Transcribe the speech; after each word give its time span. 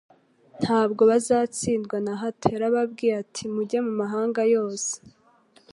ntabwo 0.61 1.01
bazatsindwa 1.11 1.97
na 2.05 2.13
hato. 2.21 2.45
Yarababwiye, 2.53 3.13
ati: 3.23 3.43
mujye 3.53 3.79
mu 3.87 3.93
mahanga 4.01 4.41
yose. 4.55 4.91